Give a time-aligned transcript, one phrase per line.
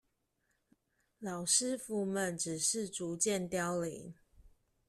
[1.19, 4.15] 老師傅們只是逐漸凋零